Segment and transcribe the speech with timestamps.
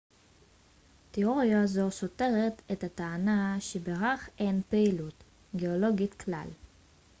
[1.11, 5.23] תיאוריה זו סותרת את הטענה שבירח אין פעילות
[5.55, 6.47] גאולוגית כלל